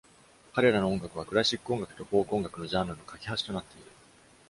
[0.55, 3.91] 彼らの音楽はクラシック音楽とフォーク音楽のジャンルの架け橋となっている。